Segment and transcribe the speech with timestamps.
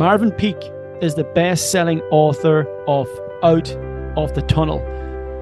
[0.00, 0.72] Marvin Peake
[1.02, 3.06] is the best selling author of
[3.42, 3.70] Out
[4.16, 4.78] of the Tunnel,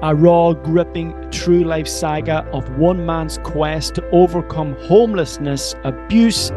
[0.03, 6.49] a raw, gripping, true life saga of one man's quest to overcome homelessness, abuse,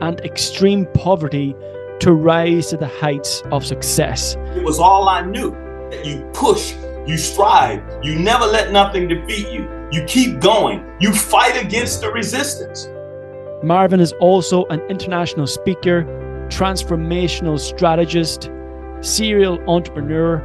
[0.00, 1.54] and extreme poverty
[1.98, 4.36] to rise to the heights of success.
[4.56, 5.54] It was all I knew.
[6.02, 6.74] You push,
[7.06, 9.68] you strive, you never let nothing defeat you.
[9.92, 12.88] You keep going, you fight against the resistance.
[13.62, 16.06] Marvin is also an international speaker,
[16.50, 18.50] transformational strategist,
[19.00, 20.42] serial entrepreneur,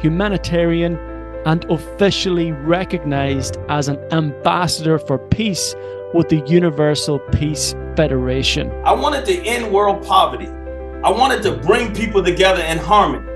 [0.00, 0.98] humanitarian,
[1.46, 5.74] and officially recognized as an ambassador for peace
[6.14, 8.70] with the Universal Peace Federation.
[8.84, 10.48] I wanted to end world poverty.
[11.02, 13.26] I wanted to bring people together in harmony.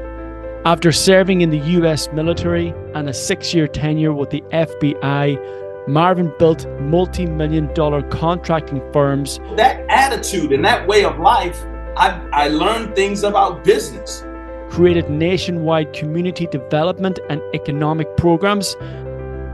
[0.65, 5.39] After serving in the US military and a six year tenure with the FBI,
[5.87, 9.39] Marvin built multi million dollar contracting firms.
[9.57, 11.63] That attitude and that way of life,
[11.97, 14.25] I, I learned things about business.
[14.71, 18.77] Created nationwide community development and economic programs,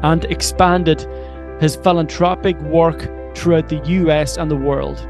[0.03, 1.07] and expanded
[1.61, 5.07] his philanthropic work throughout the US and the world.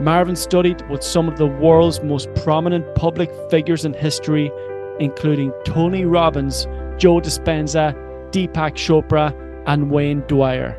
[0.00, 4.50] Marvin studied with some of the world's most prominent public figures in history,
[4.98, 6.64] including Tony Robbins,
[6.96, 7.94] Joe Dispenza,
[8.32, 9.34] Deepak Chopra,
[9.66, 10.76] and Wayne Dyer.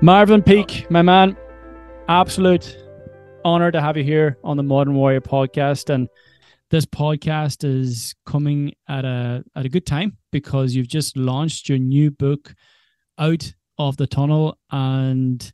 [0.00, 1.36] Marvin Peake, my man,
[2.08, 2.85] absolute
[3.46, 5.88] honor to have you here on the Modern Warrior podcast.
[5.88, 6.08] And
[6.70, 11.78] this podcast is coming at a at a good time because you've just launched your
[11.78, 12.52] new book
[13.18, 15.52] out of the tunnel and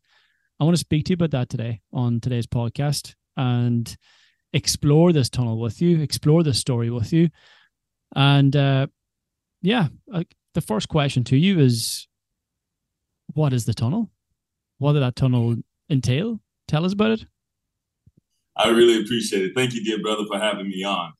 [0.58, 3.94] I want to speak to you about that today on today's podcast and
[4.54, 7.28] explore this tunnel with you, explore this story with you.
[8.16, 8.86] And uh,
[9.60, 9.88] yeah,
[10.54, 12.08] the first question to you is
[13.34, 14.10] what is the tunnel?
[14.78, 15.56] What did that tunnel
[15.90, 16.40] entail?
[16.68, 17.26] Tell us about it.
[18.56, 19.52] I really appreciate it.
[19.54, 21.12] Thank you, dear brother, for having me on.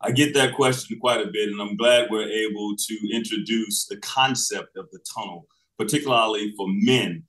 [0.00, 3.96] I get that question quite a bit, and I'm glad we're able to introduce the
[3.96, 7.24] concept of the tunnel, particularly for men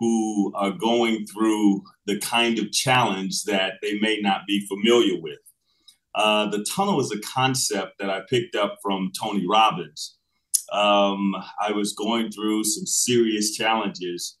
[0.00, 5.38] who are going through the kind of challenge that they may not be familiar with.
[6.14, 10.16] Uh, the tunnel is a concept that I picked up from Tony Robbins.
[10.72, 14.38] Um, I was going through some serious challenges,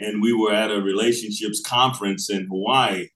[0.00, 3.08] and we were at a relationships conference in Hawaii.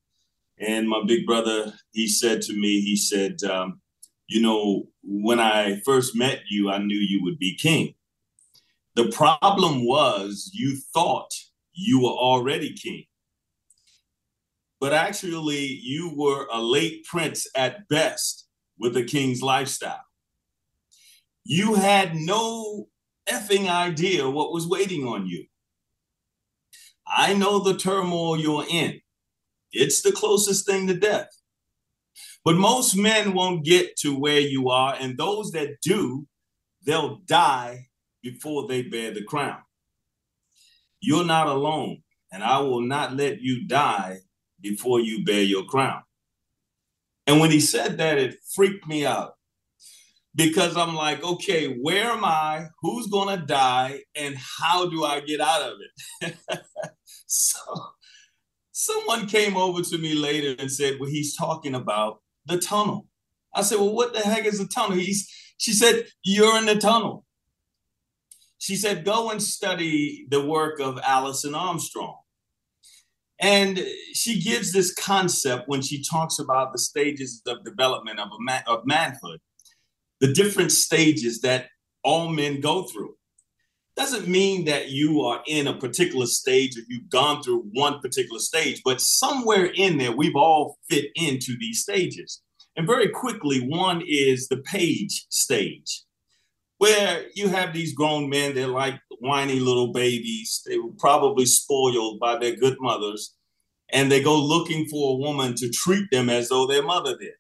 [0.58, 3.80] And my big brother, he said to me, he said, um,
[4.26, 7.94] You know, when I first met you, I knew you would be king.
[8.94, 11.30] The problem was you thought
[11.74, 13.04] you were already king.
[14.80, 18.46] But actually, you were a late prince at best
[18.78, 20.04] with a king's lifestyle.
[21.44, 22.88] You had no
[23.28, 25.44] effing idea what was waiting on you.
[27.06, 29.00] I know the turmoil you're in.
[29.76, 31.28] It's the closest thing to death.
[32.44, 36.26] But most men won't get to where you are, and those that do,
[36.84, 37.88] they'll die
[38.22, 39.58] before they bear the crown.
[41.00, 44.18] You're not alone, and I will not let you die
[44.60, 46.02] before you bear your crown.
[47.26, 49.32] And when he said that, it freaked me out
[50.36, 52.66] because I'm like, okay, where am I?
[52.82, 54.02] Who's going to die?
[54.14, 55.72] And how do I get out of
[56.20, 56.36] it?
[57.26, 57.58] so
[58.76, 63.06] someone came over to me later and said, well, he's talking about the tunnel.
[63.54, 64.96] I said, well, what the heck is a tunnel?
[64.96, 67.26] He's, she said, you're in the tunnel
[68.58, 72.16] she said, go and study the work of Alison Armstrong.
[73.38, 73.78] And
[74.14, 78.86] she gives this concept when she talks about the stages of development of, man, of
[78.86, 79.40] manhood,
[80.20, 81.66] the different stages that
[82.02, 83.14] all men go through.
[83.96, 88.40] Doesn't mean that you are in a particular stage or you've gone through one particular
[88.40, 92.42] stage, but somewhere in there, we've all fit into these stages.
[92.76, 96.04] And very quickly, one is the page stage
[96.78, 100.62] where you have these grown men, they're like whiny little babies.
[100.66, 103.34] They were probably spoiled by their good mothers,
[103.90, 107.32] and they go looking for a woman to treat them as though their mother did.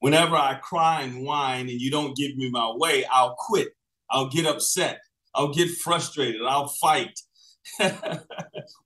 [0.00, 3.68] Whenever I cry and whine and you don't give me my way, I'll quit.
[4.10, 5.00] I'll get upset.
[5.34, 6.42] I'll get frustrated.
[6.46, 7.18] I'll fight.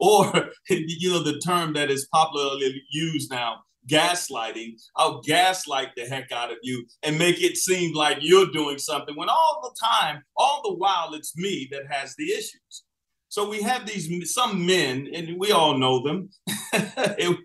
[0.00, 6.32] or, you know, the term that is popularly used now, gaslighting, I'll gaslight the heck
[6.32, 10.22] out of you and make it seem like you're doing something when all the time,
[10.36, 12.84] all the while, it's me that has the issues.
[13.28, 16.28] So we have these some men, and we all know them,
[16.74, 17.38] and,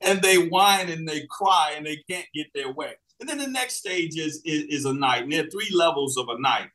[0.00, 2.94] and they whine and they cry and they can't get their way.
[3.20, 5.24] And then the next stage is, is, is a knight.
[5.24, 6.70] And there are three levels of a knight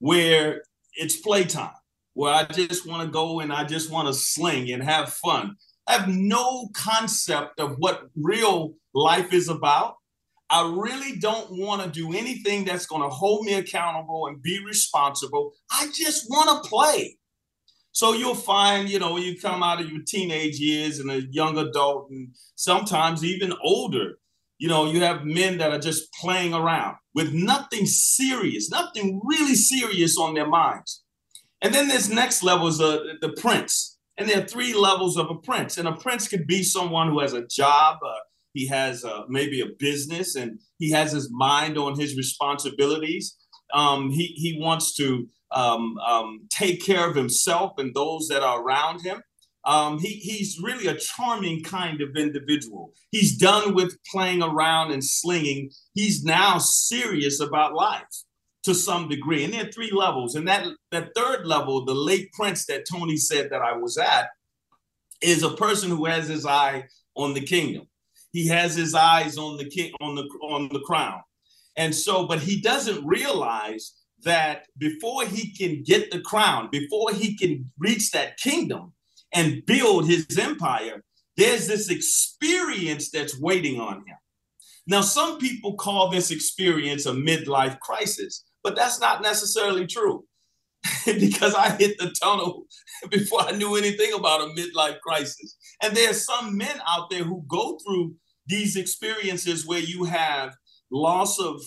[0.00, 0.62] where
[0.94, 1.70] it's playtime,
[2.14, 5.56] where I just want to go and I just want to sling and have fun.
[5.86, 9.94] I have no concept of what real life is about.
[10.48, 14.58] I really don't want to do anything that's going to hold me accountable and be
[14.64, 15.52] responsible.
[15.70, 17.18] I just want to play.
[17.92, 21.58] So you'll find, you know, you come out of your teenage years and a young
[21.58, 24.18] adult, and sometimes even older,
[24.60, 29.54] you know, you have men that are just playing around with nothing serious, nothing really
[29.54, 31.02] serious on their minds.
[31.62, 33.98] And then this next level is the, the prince.
[34.18, 35.78] And there are three levels of a prince.
[35.78, 38.12] And a prince could be someone who has a job, uh,
[38.52, 43.38] he has uh, maybe a business, and he has his mind on his responsibilities.
[43.72, 48.62] Um, he, he wants to um, um, take care of himself and those that are
[48.62, 49.22] around him.
[49.64, 52.92] Um, he, he's really a charming kind of individual.
[53.10, 55.70] He's done with playing around and slinging.
[55.94, 58.06] He's now serious about life
[58.62, 59.44] to some degree.
[59.44, 60.34] And there are three levels.
[60.34, 64.28] And that, that third level, the late prince that Tony said that I was at,
[65.22, 66.84] is a person who has his eye
[67.14, 67.86] on the kingdom.
[68.32, 71.20] He has his eyes on the king on the on the crown.
[71.76, 77.36] And so, but he doesn't realize that before he can get the crown, before he
[77.36, 78.92] can reach that kingdom
[79.32, 81.02] and build his empire,
[81.36, 84.16] there's this experience that's waiting on him.
[84.86, 90.24] Now, some people call this experience a midlife crisis, but that's not necessarily true
[91.06, 92.64] because I hit the tunnel
[93.10, 95.56] before I knew anything about a midlife crisis.
[95.82, 98.14] And there's some men out there who go through
[98.46, 100.54] these experiences where you have
[100.90, 101.62] loss of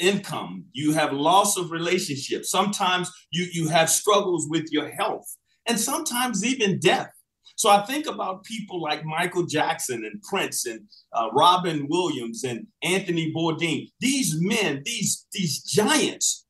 [0.00, 2.50] income, you have loss of relationships.
[2.50, 5.26] Sometimes you, you have struggles with your health,
[5.70, 7.10] and sometimes even death.
[7.54, 10.80] So I think about people like Michael Jackson and Prince and
[11.12, 13.88] uh, Robin Williams and Anthony Bourdain.
[14.00, 16.44] These men, these, these giants,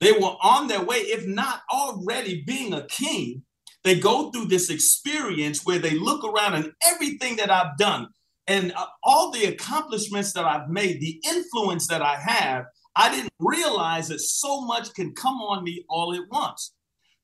[0.00, 3.42] they were on their way, if not already being a king.
[3.82, 8.08] They go through this experience where they look around and everything that I've done
[8.46, 13.32] and uh, all the accomplishments that I've made, the influence that I have, I didn't
[13.40, 16.74] realize that so much can come on me all at once.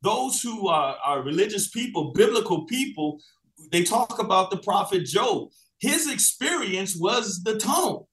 [0.06, 3.18] Those who are, are religious people, biblical people,
[3.72, 5.48] they talk about the prophet Job.
[5.80, 8.08] His experience was the tunnel.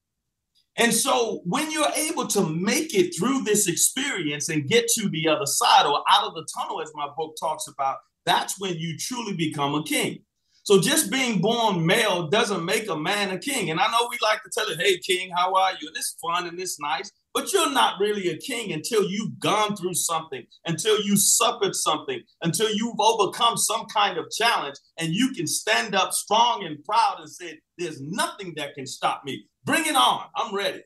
[0.75, 5.27] And so when you're able to make it through this experience and get to the
[5.27, 8.97] other side or out of the tunnel, as my book talks about, that's when you
[8.97, 10.23] truly become a king.
[10.63, 13.69] So just being born male doesn't make a man a king.
[13.69, 15.89] And I know we like to tell it, hey, king, how are you?
[15.89, 19.75] And it's fun and it's nice, but you're not really a king until you've gone
[19.75, 25.31] through something, until you suffered something, until you've overcome some kind of challenge and you
[25.31, 29.45] can stand up strong and proud and say, there's nothing that can stop me.
[29.65, 30.25] Bring it on.
[30.35, 30.81] I'm ready.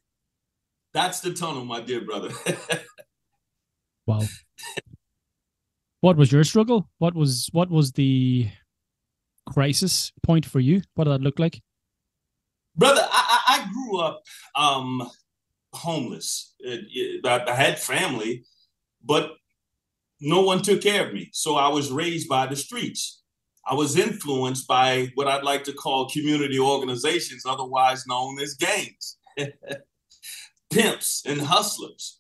[0.94, 2.30] That's the tunnel, my dear brother.
[4.06, 4.22] wow.
[6.00, 6.90] What was your struggle?
[7.00, 8.50] What was what was the
[9.52, 10.82] crisis point for you?
[10.96, 11.62] What did that look like?
[12.76, 14.22] Brother, I, I grew up
[14.56, 15.10] um,
[15.78, 16.54] homeless.
[16.60, 18.44] It, it, I had family,
[19.04, 19.32] but
[20.20, 21.30] no one took care of me.
[21.32, 23.22] So I was raised by the streets.
[23.66, 29.18] I was influenced by what I'd like to call community organizations, otherwise known as gangs,
[30.72, 32.20] pimps, and hustlers.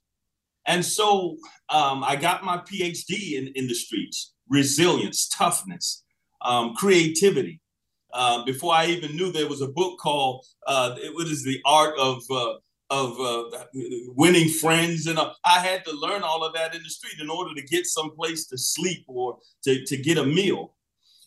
[0.66, 1.38] And so
[1.70, 6.04] um, I got my PhD in, in the streets resilience, toughness,
[6.42, 7.62] um, creativity.
[8.14, 11.98] Uh, before I even knew there was a book called uh, "What is the art
[12.00, 12.54] of uh,
[12.90, 13.66] of uh,
[14.16, 17.30] winning friends?" and uh, I had to learn all of that in the street in
[17.30, 20.76] order to get someplace to sleep or to, to get a meal.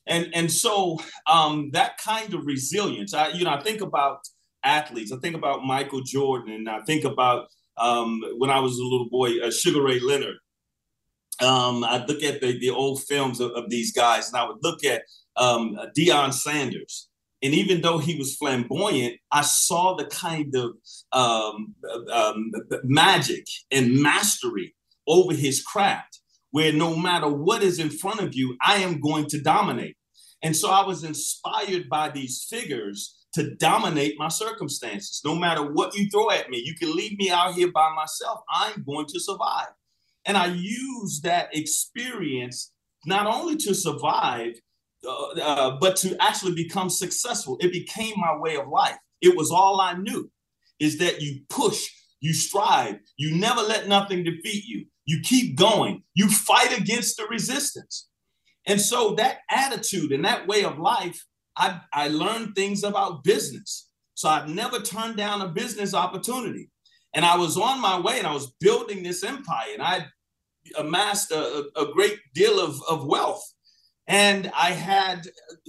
[0.07, 4.21] And and so um, that kind of resilience, I you know, I think about
[4.65, 5.13] athletes.
[5.13, 9.09] I think about Michael Jordan, and I think about um, when I was a little
[9.09, 10.37] boy, uh, Sugar Ray Leonard
[11.41, 14.59] um, I'd look at the, the old films of, of, these guys and I would
[14.63, 15.03] look at
[15.37, 15.79] um,
[16.33, 17.09] Sanders.
[17.43, 20.73] And even though he was flamboyant, I saw the kind of
[21.13, 21.75] um,
[22.13, 22.53] um,
[22.85, 24.75] magic and mastery
[25.07, 26.21] over his craft,
[26.51, 29.97] where no matter what is in front of you, I am going to dominate.
[30.43, 35.21] And so I was inspired by these figures to dominate my circumstances.
[35.25, 38.41] No matter what you throw at me, you can leave me out here by myself.
[38.51, 39.69] I'm going to survive.
[40.25, 42.73] And I used that experience
[43.07, 44.55] not only to survive,
[45.07, 47.57] uh, uh, but to actually become successful.
[47.61, 48.97] It became my way of life.
[49.21, 50.31] It was all I knew
[50.79, 51.89] is that you push,
[52.21, 54.87] you strive, you never let nothing defeat you.
[55.05, 58.09] You keep going, you fight against the resistance.
[58.67, 61.25] And so that attitude and that way of life,
[61.57, 63.89] I, I learned things about business.
[64.15, 66.71] So I've never turned down a business opportunity.
[67.15, 70.07] And I was on my way and I was building this empire and I
[70.79, 73.43] amassed a, a great deal of, of wealth.
[74.11, 75.29] And I had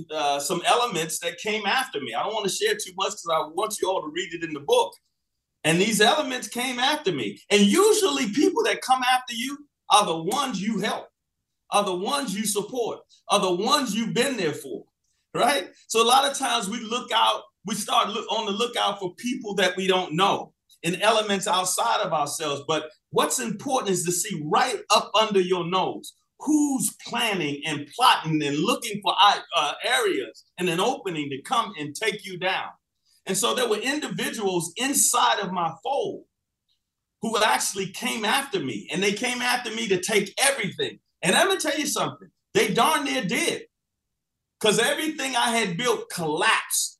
[0.10, 2.16] uh, some elements that came after me.
[2.16, 4.44] I don't want to share too much because I want you all to read it
[4.44, 4.96] in the book.
[5.64, 7.40] And these elements came after me.
[7.52, 9.60] And usually, people that come after you
[9.92, 11.06] are the ones you help,
[11.70, 14.86] are the ones you support, are the ones you've been there for,
[15.36, 15.70] right?
[15.88, 19.14] So, a lot of times we look out, we start look on the lookout for
[19.18, 20.52] people that we don't know
[20.84, 22.64] and elements outside of ourselves.
[22.68, 28.42] But what's important is to see right up under your nose who's planning and plotting
[28.44, 32.70] and looking for uh, areas and an opening to come and take you down.
[33.26, 36.24] And so there were individuals inside of my fold
[37.22, 41.00] who actually came after me and they came after me to take everything.
[41.22, 43.64] And I'm gonna tell you something, they darn near did.
[44.60, 47.00] Because everything I had built collapsed.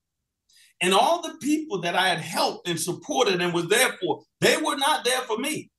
[0.82, 4.58] And all the people that I had helped and supported and was there for, they
[4.58, 5.70] were not there for me.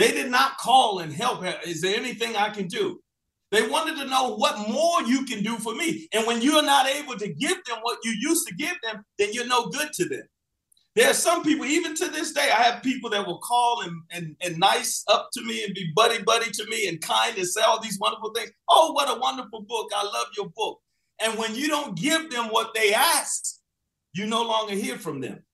[0.00, 1.44] They did not call and help.
[1.66, 3.02] Is there anything I can do?
[3.50, 6.08] They wanted to know what more you can do for me.
[6.14, 9.34] And when you're not able to give them what you used to give them, then
[9.34, 10.22] you're no good to them.
[10.96, 14.00] There are some people, even to this day, I have people that will call and,
[14.10, 17.46] and, and nice up to me and be buddy buddy to me and kind and
[17.46, 18.52] say all these wonderful things.
[18.70, 19.90] Oh, what a wonderful book.
[19.94, 20.80] I love your book.
[21.22, 23.60] And when you don't give them what they asked,
[24.14, 25.44] you no longer hear from them.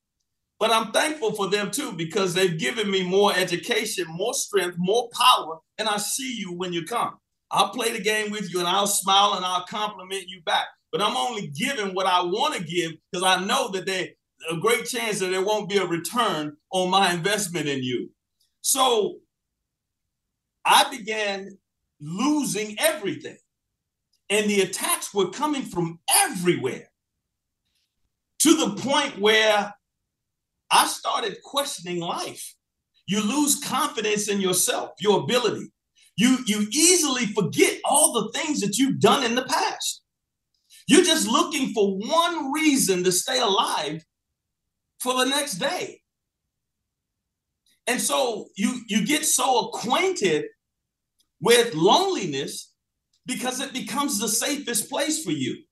[0.58, 5.08] But I'm thankful for them too because they've given me more education, more strength, more
[5.12, 7.18] power, and I see you when you come.
[7.50, 10.66] I'll play the game with you and I'll smile and I'll compliment you back.
[10.90, 14.08] But I'm only giving what I want to give because I know that there's
[14.50, 18.10] a great chance that there won't be a return on my investment in you.
[18.62, 19.18] So
[20.64, 21.58] I began
[22.00, 23.36] losing everything.
[24.28, 26.90] And the attacks were coming from everywhere
[28.40, 29.72] to the point where
[30.70, 32.54] I started questioning life.
[33.06, 35.73] You lose confidence in yourself, your ability.
[36.16, 40.02] You, you easily forget all the things that you've done in the past.
[40.88, 44.04] You're just looking for one reason to stay alive
[45.00, 46.00] for the next day.
[47.87, 50.46] And so you, you get so acquainted
[51.40, 52.73] with loneliness
[53.26, 55.62] because it becomes the safest place for you.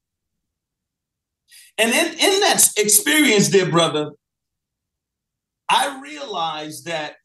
[1.79, 4.13] And in, in that experience, dear brother,
[5.69, 7.17] I realized that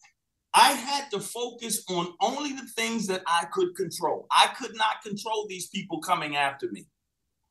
[0.54, 4.26] I had to focus on only the things that I could control.
[4.32, 6.88] I could not control these people coming after me.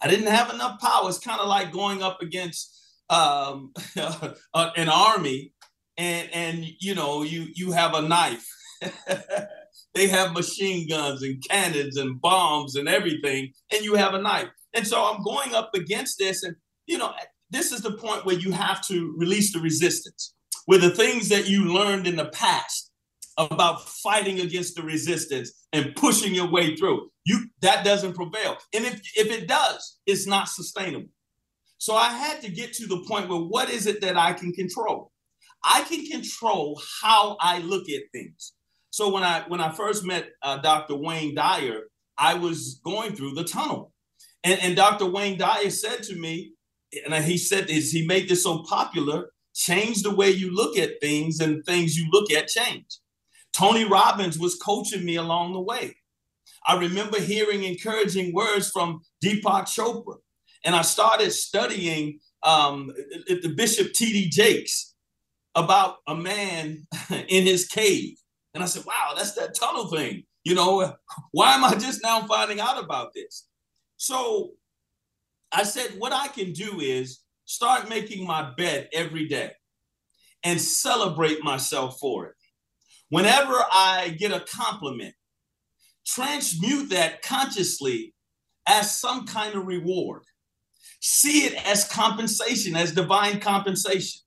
[0.00, 1.08] I didn't have enough power.
[1.08, 2.76] It's kind of like going up against
[3.10, 3.72] um,
[4.54, 5.52] an army,
[5.96, 8.46] and and you know you you have a knife.
[9.94, 14.48] they have machine guns and cannons and bombs and everything, and you have a knife.
[14.74, 16.54] And so I'm going up against this, and
[16.86, 17.12] you know
[17.50, 20.34] this is the point where you have to release the resistance
[20.68, 22.92] where the things that you learned in the past
[23.38, 28.58] about fighting against the resistance and pushing your way through, you that doesn't prevail.
[28.74, 31.08] And if, if it does, it's not sustainable.
[31.78, 34.52] So I had to get to the point where what is it that I can
[34.52, 35.10] control?
[35.64, 38.52] I can control how I look at things.
[38.90, 40.96] So when I when I first met uh, Dr.
[40.96, 41.84] Wayne Dyer,
[42.18, 43.94] I was going through the tunnel,
[44.44, 45.06] and, and Dr.
[45.06, 46.52] Wayne Dyer said to me,
[47.06, 51.00] and he said this, he made this so popular change the way you look at
[51.00, 53.00] things and things you look at change.
[53.52, 55.96] Tony Robbins was coaching me along the way.
[56.66, 60.16] I remember hearing encouraging words from Deepak Chopra,
[60.64, 62.92] and I started studying um,
[63.26, 64.28] the Bishop T.D.
[64.30, 64.94] Jakes
[65.54, 66.86] about a man
[67.28, 68.16] in his cave.
[68.54, 70.24] And I said, wow, that's that tunnel thing.
[70.44, 70.94] You know,
[71.32, 73.48] why am I just now finding out about this?
[73.96, 74.52] So
[75.50, 79.50] I said, what I can do is start making my bed every day
[80.44, 82.34] and celebrate myself for it.
[83.08, 85.14] Whenever I get a compliment,
[86.06, 88.14] transmute that consciously
[88.66, 90.24] as some kind of reward.
[91.00, 94.20] See it as compensation, as divine compensation.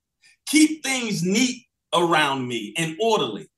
[0.47, 3.51] Keep things neat around me and orderly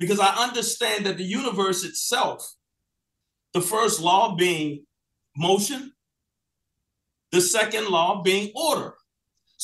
[0.00, 2.52] because I understand that the universe itself,
[3.52, 4.86] the first law being
[5.36, 5.92] motion,
[7.30, 8.94] the second law being order.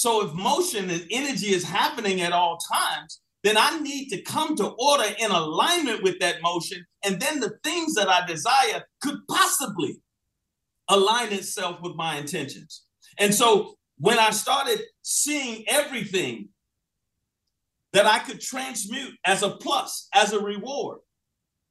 [0.01, 4.57] So if motion and energy is happening at all times, then I need to come
[4.57, 6.87] to order in alignment with that motion.
[7.05, 10.01] And then the things that I desire could possibly
[10.89, 12.85] align itself with my intentions.
[13.19, 16.49] And so when I started seeing everything
[17.93, 21.01] that I could transmute as a plus, as a reward,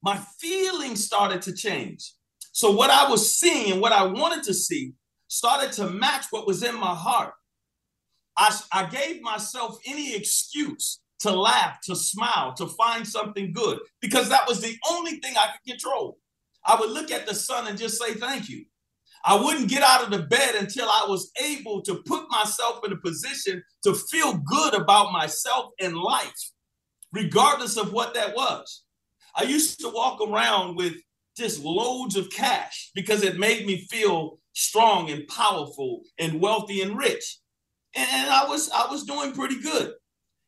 [0.03, 2.13] my feelings started to change.
[2.51, 4.93] So what I was seeing and what I wanted to see
[5.29, 7.33] started to match what was in my heart.
[8.39, 14.29] I, I gave myself any excuse to laugh, to smile, to find something good, because
[14.29, 16.17] that was the only thing I could control.
[16.65, 18.63] I would look at the sun and just say thank you.
[19.25, 22.93] I wouldn't get out of the bed until I was able to put myself in
[22.93, 26.51] a position to feel good about myself and life,
[27.11, 28.85] regardless of what that was.
[29.35, 30.93] I used to walk around with
[31.35, 36.97] just loads of cash because it made me feel strong and powerful and wealthy and
[36.97, 37.39] rich.
[37.95, 39.93] And I was I was doing pretty good.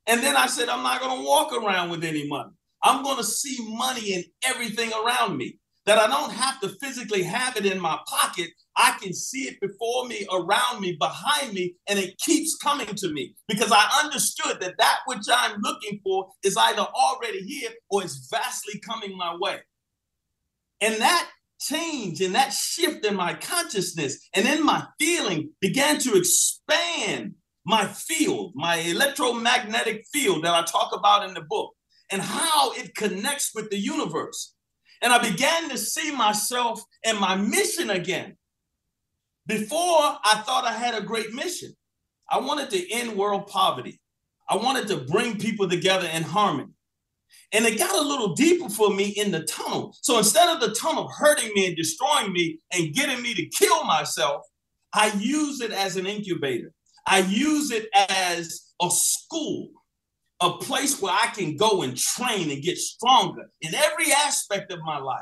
[0.07, 2.51] And then I said, I'm not going to walk around with any money.
[2.83, 5.57] I'm going to see money in everything around me.
[5.87, 8.51] That I don't have to physically have it in my pocket.
[8.77, 13.11] I can see it before me, around me, behind me, and it keeps coming to
[13.11, 18.03] me because I understood that that which I'm looking for is either already here or
[18.03, 19.57] is vastly coming my way.
[20.81, 21.29] And that
[21.61, 27.85] change and that shift in my consciousness and in my feeling began to expand my
[27.85, 31.73] field, my electromagnetic field that I talk about in the book,
[32.11, 34.53] and how it connects with the universe.
[35.01, 38.37] And I began to see myself and my mission again.
[39.47, 41.73] Before, I thought I had a great mission.
[42.29, 43.99] I wanted to end world poverty.
[44.49, 46.73] I wanted to bring people together in harmony.
[47.51, 49.95] And it got a little deeper for me in the tunnel.
[50.01, 53.83] So instead of the tunnel hurting me and destroying me and getting me to kill
[53.83, 54.43] myself,
[54.93, 56.71] I use it as an incubator.
[57.07, 59.69] I use it as a school,
[60.41, 64.79] a place where I can go and train and get stronger in every aspect of
[64.83, 65.21] my life.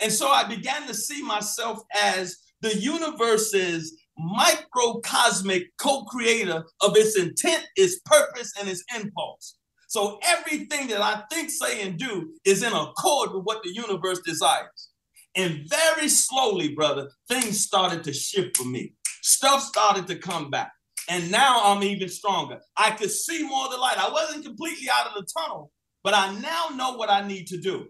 [0.00, 7.16] And so I began to see myself as the universe's microcosmic co creator of its
[7.16, 9.56] intent, its purpose, and its impulse.
[9.92, 14.20] So everything that I think, say, and do is in accord with what the universe
[14.20, 14.88] desires.
[15.36, 18.94] And very slowly, brother, things started to shift for me.
[19.20, 20.72] Stuff started to come back.
[21.10, 22.62] And now I'm even stronger.
[22.74, 23.98] I could see more of the light.
[23.98, 25.70] I wasn't completely out of the tunnel,
[26.02, 27.88] but I now know what I need to do.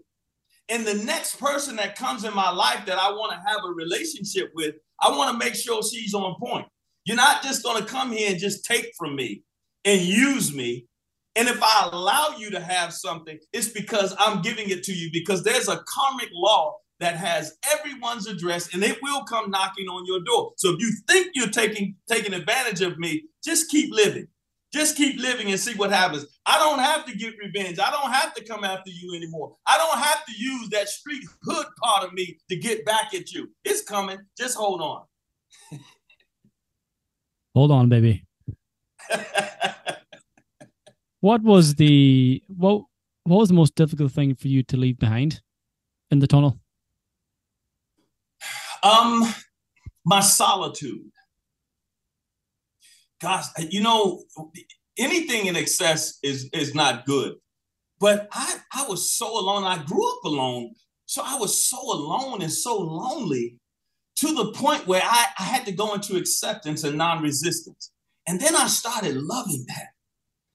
[0.67, 3.73] And the next person that comes in my life that I want to have a
[3.73, 6.67] relationship with, I want to make sure she's on point.
[7.05, 9.43] You're not just going to come here and just take from me
[9.85, 10.87] and use me.
[11.35, 15.09] And if I allow you to have something, it's because I'm giving it to you
[15.11, 20.05] because there's a karmic law that has everyone's address and it will come knocking on
[20.05, 20.53] your door.
[20.57, 24.27] So if you think you're taking taking advantage of me, just keep living.
[24.71, 26.25] Just keep living and see what happens.
[26.47, 27.77] I don't have to get revenge.
[27.77, 29.55] I don't have to come after you anymore.
[29.67, 33.31] I don't have to use that street hood part of me to get back at
[33.31, 33.49] you.
[33.63, 34.17] It's coming.
[34.35, 35.03] Just hold on.
[37.53, 38.25] hold on, baby.
[41.23, 42.83] what was the what
[43.23, 45.41] what was the most difficult thing for you to leave behind
[46.11, 46.59] in the tunnel?
[48.83, 49.33] Um,
[50.03, 51.09] my solitude.
[53.21, 54.25] Gosh, you know,
[54.99, 57.35] anything in excess is is not good.
[58.01, 59.63] But I I was so alone.
[59.63, 60.73] I grew up alone,
[61.05, 63.55] so I was so alone and so lonely
[64.17, 67.91] to the point where I, I had to go into acceptance and non-resistance.
[68.27, 69.92] And then I started loving that.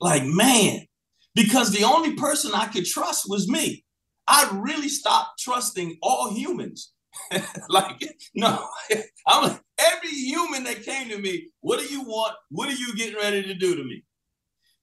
[0.01, 0.87] Like, man,
[1.35, 3.85] because the only person I could trust was me.
[4.27, 6.93] I really stopped trusting all humans.
[7.69, 8.03] like,
[8.35, 8.69] no,
[9.27, 12.35] I'm like, every human that came to me, what do you want?
[12.51, 14.05] What are you getting ready to do to me?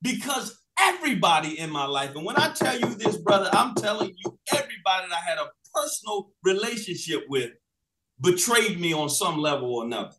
[0.02, 4.40] Because everybody in my life, and when I tell you this, brother, I'm telling you,
[4.52, 7.52] everybody that I had a personal relationship with
[8.22, 10.14] betrayed me on some level or another.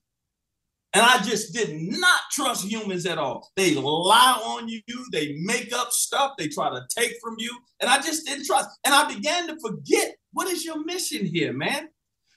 [0.96, 3.50] And I just did not trust humans at all.
[3.54, 4.80] They lie on you,
[5.12, 7.54] they make up stuff, they try to take from you.
[7.82, 8.70] And I just didn't trust.
[8.82, 11.90] And I began to forget what is your mission here, man?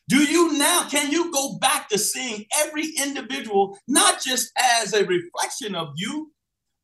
[0.09, 5.05] Do you now, can you go back to seeing every individual, not just as a
[5.05, 6.29] reflection of you,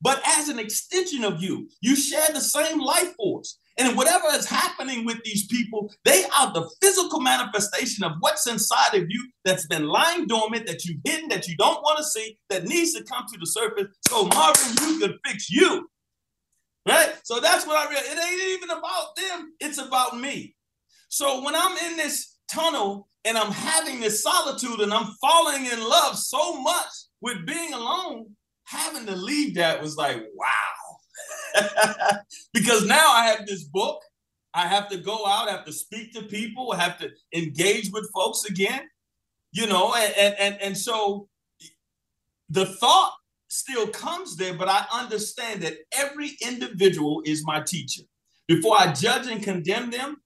[0.01, 1.69] but as an extension of you?
[1.81, 3.59] You share the same life force.
[3.77, 8.93] And whatever is happening with these people, they are the physical manifestation of what's inside
[8.93, 12.37] of you that's been lying dormant, that you've hidden, that you don't want to see,
[12.49, 13.87] that needs to come to the surface.
[14.07, 15.89] So, Marvin, you can fix you.
[16.87, 17.15] Right?
[17.23, 18.03] So that's what I read.
[18.05, 20.55] It ain't even about them, it's about me.
[21.09, 25.79] So when I'm in this tunnel and I'm having this solitude and I'm falling in
[25.79, 32.17] love so much with being alone, having to leave that was like, wow.
[32.53, 34.01] because now I have this book.
[34.55, 37.91] I have to go out, I have to speak to people, I have to engage
[37.91, 38.83] with folks again,
[39.51, 41.27] you know, and and and so
[42.49, 43.11] the thought
[43.49, 48.03] still comes there, but I understand that every individual is my teacher.
[48.47, 50.17] Before I judge and condemn them,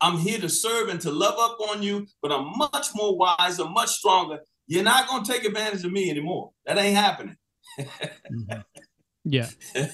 [0.00, 3.64] I'm here to serve and to love up on you, but I'm much more wiser,
[3.64, 4.40] much stronger.
[4.66, 6.52] You're not going to take advantage of me anymore.
[6.66, 7.36] That ain't happening.
[7.78, 8.60] Mm-hmm.
[9.24, 9.48] Yeah.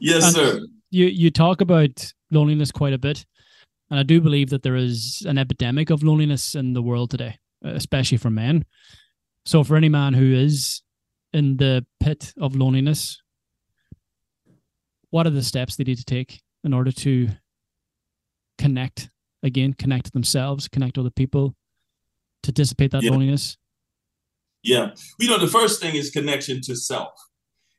[0.00, 0.60] yes, and sir.
[0.90, 3.26] You you talk about loneliness quite a bit,
[3.90, 7.38] and I do believe that there is an epidemic of loneliness in the world today.
[7.62, 8.64] especially for men.
[9.44, 10.82] So, for any man who is
[11.32, 13.20] in the pit of loneliness,
[15.10, 17.28] what are the steps they need to take in order to
[18.58, 19.10] connect
[19.42, 21.54] again, connect themselves, connect other people,
[22.42, 23.10] to dissipate that yeah.
[23.10, 23.56] loneliness?
[24.66, 24.90] Yeah.
[25.20, 27.12] You know, the first thing is connection to self,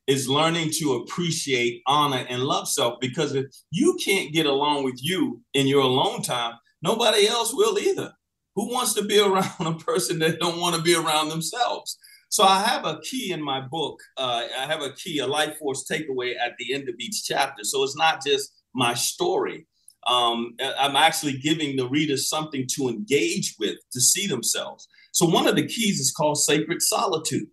[0.07, 2.99] is learning to appreciate, honor, and love self.
[3.01, 7.77] Because if you can't get along with you in your alone time, nobody else will
[7.77, 8.13] either.
[8.55, 11.97] Who wants to be around a person that don't want to be around themselves?
[12.29, 13.99] So I have a key in my book.
[14.15, 17.63] Uh, I have a key, a life force takeaway at the end of each chapter.
[17.63, 19.67] So it's not just my story.
[20.05, 24.87] Um, I'm actually giving the reader something to engage with, to see themselves.
[25.17, 27.47] So one of the keys is called sacred solitude,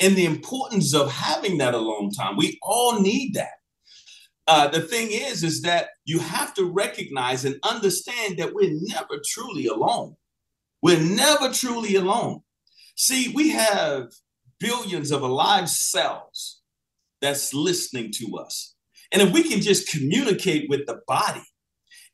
[0.00, 2.36] and the importance of having that alone time.
[2.36, 3.52] We all need that.
[4.46, 9.18] Uh, the thing is, is that you have to recognize and understand that we're never
[9.26, 10.16] truly alone.
[10.82, 12.42] We're never truly alone.
[12.96, 14.10] See, we have
[14.58, 16.60] billions of alive cells
[17.22, 18.74] that's listening to us.
[19.10, 21.46] And if we can just communicate with the body,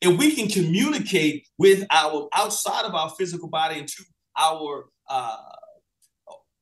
[0.00, 4.04] if we can communicate with our outside of our physical body into
[4.38, 5.36] our uh,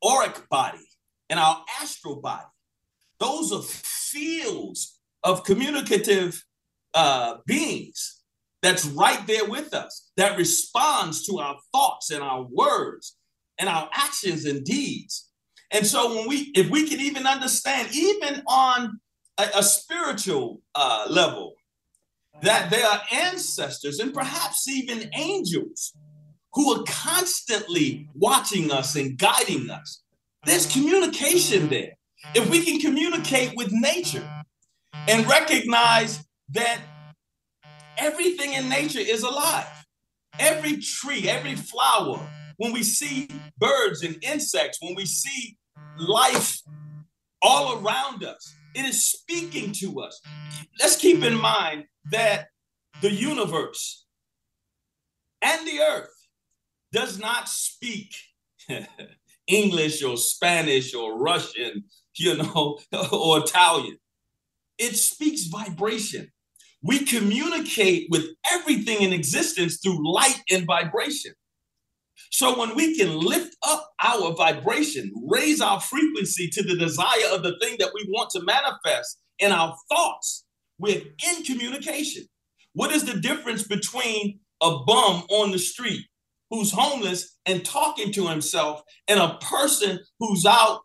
[0.05, 0.87] auric body
[1.31, 2.47] and our astral body,
[3.19, 6.45] those are fields of communicative
[6.93, 8.23] uh, beings
[8.63, 13.17] that's right there with us, that responds to our thoughts and our words
[13.59, 15.31] and our actions and deeds.
[15.71, 19.01] And so when we, if we can even understand, even on
[19.39, 21.55] a, a spiritual uh, level,
[22.43, 25.93] that there are ancestors and perhaps even angels
[26.55, 30.03] who are constantly watching us and guiding us.
[30.45, 31.93] There's communication there.
[32.35, 34.29] If we can communicate with nature
[35.09, 36.81] and recognize that
[37.99, 39.67] everything in nature is alive,
[40.39, 42.21] every tree, every flower,
[42.57, 45.57] when we see birds and insects, when we see
[45.99, 46.61] life
[47.43, 50.21] all around us, it is speaking to us.
[50.79, 52.47] Let's keep in mind that
[53.01, 54.07] the universe
[55.43, 56.14] and the earth
[56.95, 58.15] does not speak
[59.47, 61.85] English or Spanish or Russian,
[62.17, 62.79] you know,
[63.13, 63.99] or Italian.
[64.79, 66.31] It speaks vibration.
[66.83, 71.33] We communicate with everything in existence through light and vibration.
[72.31, 77.43] So when we can lift up our vibration, raise our frequency to the desire of
[77.43, 80.45] the thing that we want to manifest in our thoughts,
[80.79, 82.25] we're in communication.
[82.73, 86.07] What is the difference between a bum on the street
[86.51, 90.83] who's homeless and talking to himself and a person who's out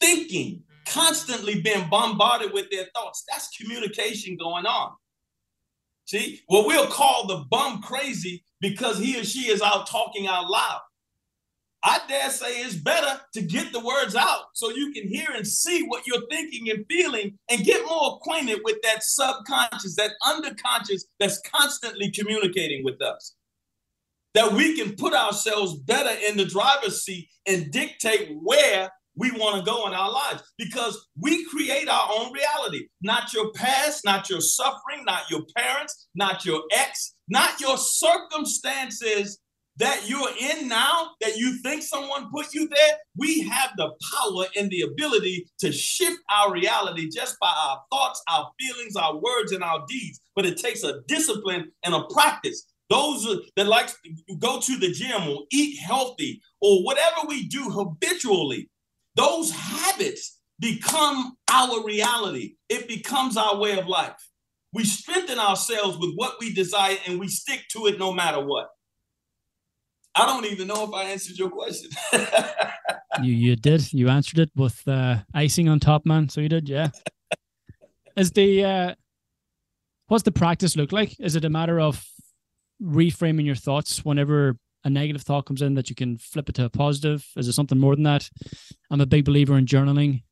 [0.00, 3.24] thinking, constantly being bombarded with their thoughts?
[3.28, 4.92] That's communication going on.
[6.06, 10.48] See, well, we'll call the bum crazy because he or she is out talking out
[10.48, 10.80] loud.
[11.82, 15.46] I dare say it's better to get the words out so you can hear and
[15.46, 21.02] see what you're thinking and feeling and get more acquainted with that subconscious, that underconscious
[21.20, 23.34] that's constantly communicating with us.
[24.36, 29.56] That we can put ourselves better in the driver's seat and dictate where we want
[29.56, 32.86] to go in our lives because we create our own reality.
[33.00, 39.40] Not your past, not your suffering, not your parents, not your ex, not your circumstances
[39.78, 42.96] that you're in now, that you think someone put you there.
[43.16, 48.22] We have the power and the ability to shift our reality just by our thoughts,
[48.30, 50.20] our feelings, our words, and our deeds.
[50.34, 52.66] But it takes a discipline and a practice.
[52.88, 53.90] Those that like
[54.38, 58.70] go to the gym or eat healthy or whatever we do habitually,
[59.16, 62.54] those habits become our reality.
[62.68, 64.14] It becomes our way of life.
[64.72, 68.68] We strengthen ourselves with what we desire and we stick to it no matter what.
[70.14, 71.90] I don't even know if I answered your question.
[73.22, 73.92] you you did.
[73.92, 76.28] You answered it with uh, icing on top, man.
[76.28, 76.88] So you did, yeah.
[78.16, 78.94] Is the uh,
[80.08, 81.18] what's the practice look like?
[81.20, 82.02] Is it a matter of
[82.82, 86.64] reframing your thoughts whenever a negative thought comes in that you can flip it to
[86.64, 87.26] a positive?
[87.36, 88.30] Is it something more than that?
[88.90, 90.22] I'm a big believer in journaling.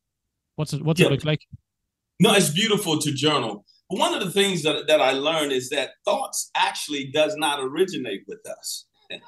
[0.55, 1.07] What's it what's yeah.
[1.07, 1.41] it look like?
[2.19, 3.65] No, it's beautiful to journal.
[3.89, 7.59] But one of the things that, that I learned is that thoughts actually does not
[7.61, 8.85] originate with us.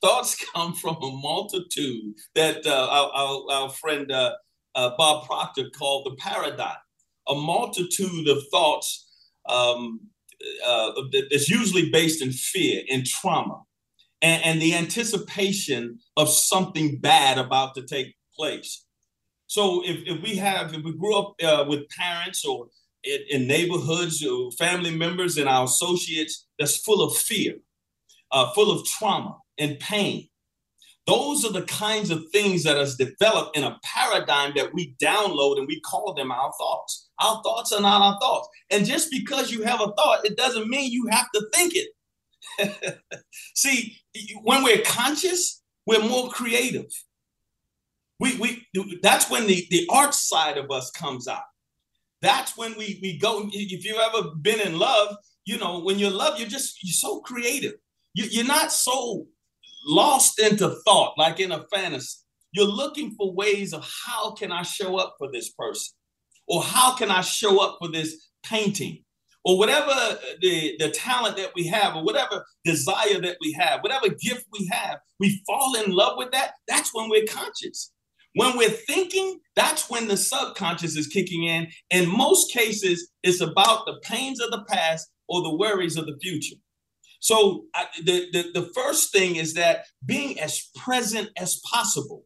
[0.00, 4.34] thoughts come from a multitude that uh, our, our, our, friend uh,
[4.74, 6.76] uh, Bob Proctor called the paradigm,
[7.28, 9.08] a multitude of thoughts
[9.48, 10.00] um,
[10.66, 10.92] uh,
[11.30, 13.62] that's usually based in fear and trauma
[14.22, 18.84] and, and the anticipation of something bad about to take place.
[19.46, 22.68] So if, if we have, if we grew up uh, with parents or
[23.04, 27.54] in, in, neighborhoods or family members and our associates that's full of fear,
[28.30, 30.28] uh, full of trauma and pain,
[31.08, 35.56] Those are the kinds of things that is developed in a paradigm that we download
[35.56, 37.08] and we call them our thoughts.
[37.18, 38.46] Our thoughts are not our thoughts.
[38.68, 43.00] And just because you have a thought, it doesn't mean you have to think it.
[43.54, 43.96] See,
[44.42, 46.90] when we're conscious, we're more creative.
[48.20, 48.66] We, we
[49.02, 51.40] that's when the, the art side of us comes out.
[52.20, 53.48] That's when we we go.
[53.50, 55.16] If you've ever been in love,
[55.46, 57.74] you know, when you're love, you're just you're so creative.
[58.12, 59.26] You, you're not so
[59.84, 62.18] lost into thought, like in a fantasy.
[62.52, 65.94] You're looking for ways of how can I show up for this person?
[66.46, 69.04] Or how can I show up for this painting?
[69.44, 74.08] Or whatever the, the talent that we have, or whatever desire that we have, whatever
[74.08, 76.52] gift we have, we fall in love with that.
[76.66, 77.92] That's when we're conscious.
[78.34, 81.68] When we're thinking, that's when the subconscious is kicking in.
[81.90, 86.18] In most cases, it's about the pains of the past or the worries of the
[86.20, 86.56] future.
[87.20, 92.24] So I, the, the, the first thing is that being as present as possible,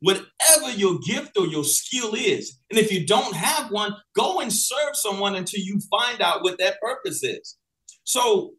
[0.00, 2.58] whatever your gift or your skill is.
[2.70, 6.58] And if you don't have one, go and serve someone until you find out what
[6.58, 7.56] that purpose is.
[8.04, 8.54] So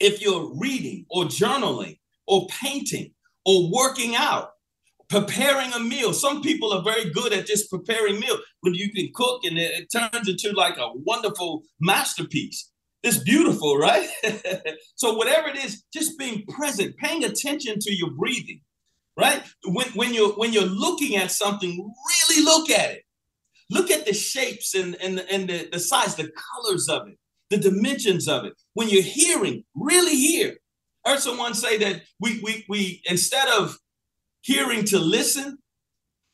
[0.00, 3.12] if you're reading or journaling or painting
[3.44, 4.50] or working out,
[5.08, 6.12] preparing a meal.
[6.12, 9.70] Some people are very good at just preparing meal when you can cook and it,
[9.72, 12.72] it turns into like a wonderful masterpiece.
[13.06, 14.08] It's beautiful, right?
[14.96, 18.62] so whatever it is, just being present, paying attention to your breathing,
[19.16, 19.44] right?
[19.64, 23.02] When, when you're when you're looking at something, really look at it.
[23.70, 27.16] Look at the shapes and, and, and the, the size, the colors of it,
[27.48, 28.54] the dimensions of it.
[28.74, 30.56] When you're hearing, really hear.
[31.04, 33.78] I heard someone say that we we we instead of
[34.40, 35.58] hearing to listen,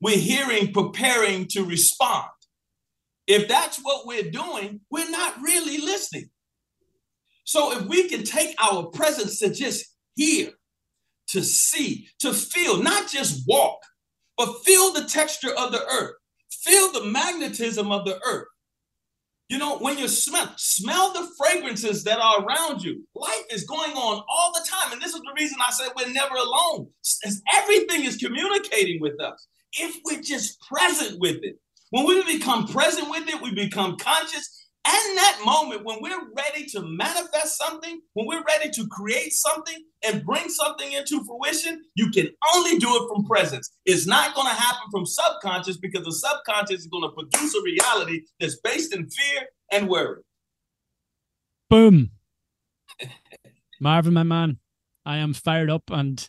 [0.01, 2.31] we're hearing preparing to respond.
[3.27, 6.31] If that's what we're doing, we're not really listening.
[7.53, 9.85] So if we can take our presence to just
[10.17, 10.53] hear,
[11.29, 13.79] to see, to feel, not just walk,
[14.39, 16.15] but feel the texture of the earth,
[16.51, 18.49] feel the magnetism of the earth.
[19.51, 23.07] You know, when you smell, smell the fragrances that are around you.
[23.15, 24.95] Life is going on all the time.
[24.95, 26.89] And this is the reason I said we're never alone.
[27.27, 31.59] as Everything is communicating with us if we're just present with it.
[31.91, 34.62] When we become present with it, we become conscious
[34.93, 39.77] in that moment, when we're ready to manifest something, when we're ready to create something
[40.05, 43.71] and bring something into fruition, you can only do it from presence.
[43.85, 47.63] It's not going to happen from subconscious because the subconscious is going to produce a
[47.63, 50.23] reality that's based in fear and worry.
[51.71, 52.11] Boom.
[53.81, 54.59] Marvin, my man,
[55.05, 56.29] I am fired up and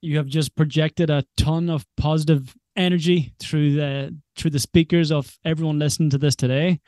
[0.00, 5.38] you have just projected a ton of positive energy through the through the speakers of
[5.44, 6.80] everyone listening to this today.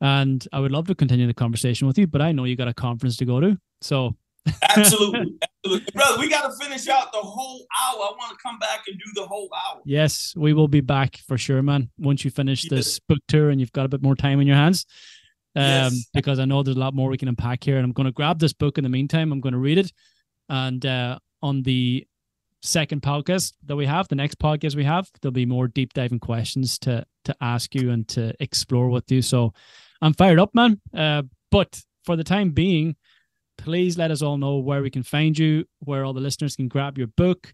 [0.00, 2.68] And I would love to continue the conversation with you, but I know you got
[2.68, 3.58] a conference to go to.
[3.80, 4.14] So
[4.76, 6.20] absolutely, absolutely, brother.
[6.20, 8.00] We got to finish out the whole hour.
[8.00, 9.80] I want to come back and do the whole hour.
[9.84, 11.90] Yes, we will be back for sure, man.
[11.98, 12.70] Once you finish yes.
[12.70, 14.86] this book tour and you've got a bit more time in your hands,
[15.56, 16.06] um, yes.
[16.12, 17.76] because I know there's a lot more we can unpack here.
[17.76, 19.32] And I'm going to grab this book in the meantime.
[19.32, 19.92] I'm going to read it,
[20.48, 22.06] and uh, on the
[22.62, 26.20] second podcast that we have, the next podcast we have, there'll be more deep diving
[26.20, 29.22] questions to to ask you and to explore with you.
[29.22, 29.52] So
[30.02, 30.80] I'm fired up, man.
[30.94, 32.96] Uh, but for the time being,
[33.58, 36.68] please let us all know where we can find you, where all the listeners can
[36.68, 37.52] grab your book,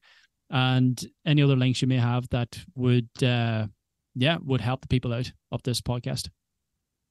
[0.50, 3.66] and any other links you may have that would, uh,
[4.14, 6.28] yeah, would help the people out of this podcast.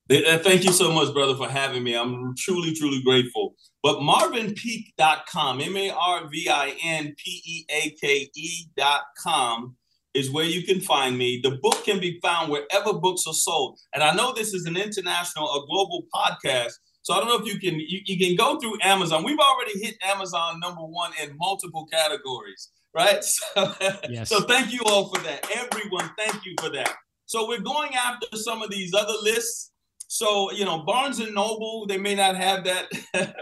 [0.10, 1.96] Uh, thank you so much, brother, for having me.
[1.96, 3.56] I'm truly, truly grateful.
[3.82, 9.78] But marvinpeake.com, M A R V I N P E A K E.com
[10.14, 11.40] is where you can find me.
[11.42, 13.80] The book can be found wherever books are sold.
[13.94, 16.74] And I know this is an international, a global podcast.
[17.04, 19.24] So I don't know if you can you, you can go through Amazon.
[19.24, 23.24] We've already hit Amazon number one in multiple categories, right?
[23.56, 23.74] So,
[24.10, 24.30] yes.
[24.30, 25.48] so thank you all for that.
[25.52, 26.94] Everyone, thank you for that.
[27.26, 29.72] So we're going after some of these other lists.
[30.08, 32.92] So you know, Barnes and Noble, they may not have that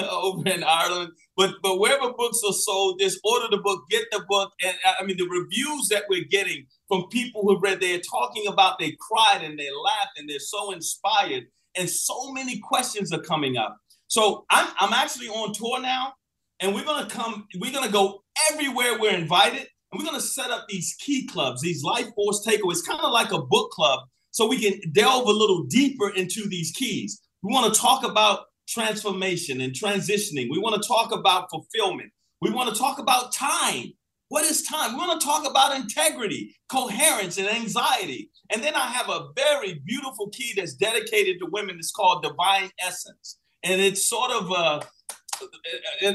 [0.00, 1.12] over in Ireland.
[1.36, 4.52] But but wherever books are sold, just order the book, get the book.
[4.64, 8.78] And I mean, the reviews that we're getting from people who read, they're talking about
[8.78, 11.44] they cried and they laughed and they're so inspired.
[11.78, 13.76] And so many questions are coming up.
[14.08, 16.14] So I'm, I'm actually on tour now,
[16.60, 20.66] and we're gonna come, we're gonna go everywhere we're invited, and we're gonna set up
[20.68, 24.58] these key clubs, these life force takeaways, kind of like a book club, so we
[24.58, 27.20] can delve a little deeper into these keys.
[27.42, 30.48] We want to talk about transformation and transitioning.
[30.50, 32.10] We want to talk about fulfillment.
[32.40, 33.92] We want to talk about time.
[34.28, 34.92] What is time?
[34.92, 38.30] We want to talk about integrity, coherence, and anxiety.
[38.50, 41.76] And then I have a very beautiful key that's dedicated to women.
[41.78, 43.38] It's called Divine Essence.
[43.62, 44.82] And it's sort of a,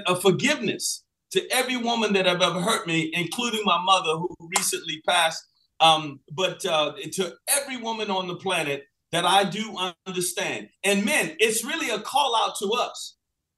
[0.07, 1.03] a, forgiveness.
[1.31, 5.43] to every woman that have ever hurt me, including my mother who recently passed.
[5.79, 10.69] Um, but uh, to every woman on the planet that I do understand.
[10.84, 13.17] And men, it's really a call out to us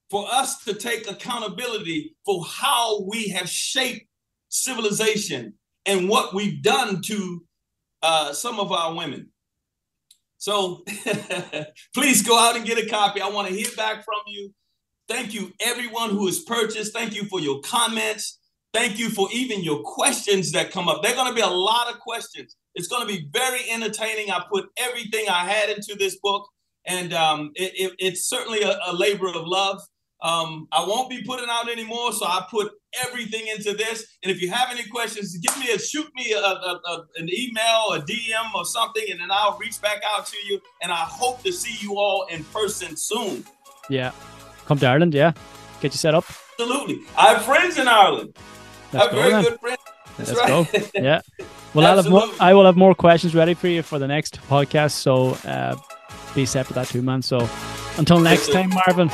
[0.09, 4.05] for us to take accountability for how we have shaped
[4.49, 5.53] civilization
[5.85, 7.43] and what we've done to
[8.01, 9.29] uh, some of our women.
[10.37, 10.83] So
[11.93, 13.21] please go out and get a copy.
[13.21, 14.53] I want to hear back from you.
[15.07, 16.93] Thank you, everyone who has purchased.
[16.93, 18.39] Thank you for your comments.
[18.73, 21.03] Thank you for even your questions that come up.
[21.03, 22.55] They're going to be a lot of questions.
[22.73, 24.31] It's going to be very entertaining.
[24.31, 26.49] I put everything I had into this book,
[26.85, 29.79] and um, it, it, it's certainly a, a labor of love.
[30.23, 32.71] Um, I won't be putting out anymore, so I put
[33.05, 34.07] everything into this.
[34.23, 37.29] And if you have any questions, give me a shoot me a, a, a, an
[37.31, 40.59] email, a DM, or something, and then I'll reach back out to you.
[40.81, 43.45] And I hope to see you all in person soon.
[43.87, 44.13] Yeah,
[44.65, 45.13] come to Ireland.
[45.13, 45.33] Yeah,
[45.79, 46.25] get you set up.
[46.59, 48.35] Absolutely, I have friends in Ireland.
[48.93, 49.43] Let's I have very then.
[49.43, 49.59] good.
[50.17, 50.91] That's Let's right.
[50.93, 51.01] go.
[51.01, 51.21] Yeah.
[51.73, 54.39] Well, I'll have more, I will have more questions ready for you for the next
[54.47, 54.91] podcast.
[54.91, 55.75] So uh,
[56.35, 57.23] be set for that too, man.
[57.23, 57.49] So
[57.97, 59.09] until next time, Marvin.